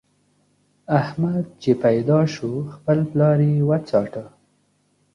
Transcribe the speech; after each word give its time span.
احمد 0.99 1.45
چې 1.61 1.71
پيدا 1.83 2.19
شو؛ 2.33 2.49
خپل 2.75 2.99
پلار 3.11 3.37
يې 3.49 3.55
وڅاټه. 3.69 4.25